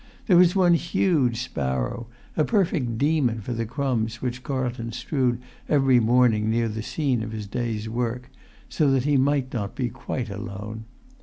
There 0.25 0.35
was 0.37 0.55
one 0.55 0.73
huge 0.73 1.39
sparrow, 1.43 2.07
a 2.35 2.43
perfect 2.43 2.97
demon 2.97 3.39
for 3.39 3.53
the 3.53 3.67
crumbs 3.67 4.19
which 4.19 4.41
Carlton 4.41 4.93
strewed 4.93 5.39
every 5.69 5.99
morning 5.99 6.49
near 6.49 6.67
the 6.69 6.81
scene 6.81 7.21
of 7.21 7.31
his 7.33 7.45
day's 7.45 7.87
work, 7.87 8.31
so 8.67 8.89
that 8.89 9.03
he 9.05 9.15
might 9.15 9.53
not 9.53 9.75
be 9.75 9.89
quite 9.89 10.31
alone. 10.31 10.85